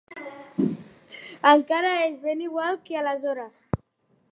Encara 1.51 1.91
és 2.07 2.17
ben 2.25 2.43
igual 2.47 2.83
que 2.89 3.01
aleshores. 3.03 3.63